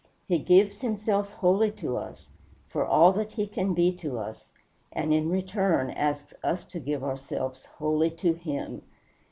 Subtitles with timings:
[0.27, 2.31] He gives himself wholly to us,
[2.67, 4.49] for all that he can be to us,
[4.91, 8.81] and in return asks us to give ourselves wholly to him.